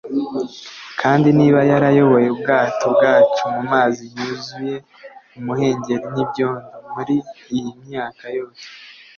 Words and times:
Kandi 1.01 1.27
niba 1.37 1.59
yarayoboye 1.71 2.27
ubwato 2.35 2.85
bwacu 2.95 3.41
mu 3.53 3.61
mazi 3.71 4.03
yuzuye 4.15 4.75
umuhengeri 5.37 6.05
n’ibyondo 6.13 6.75
muri 6.93 7.15
iy’imyaka 7.55 8.25
yose 8.37 8.65